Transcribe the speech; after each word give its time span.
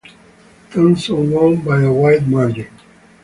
Thompson 0.71 1.29
won 1.29 1.57
by 1.57 1.81
a 1.81 1.93
wide 1.93 2.27
margin. 2.27 2.69